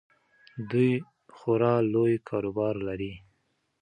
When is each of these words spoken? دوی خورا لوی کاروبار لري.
دوی 0.69 0.91
خورا 1.35 1.73
لوی 1.93 2.15
کاروبار 2.29 2.75
لري. 2.87 3.13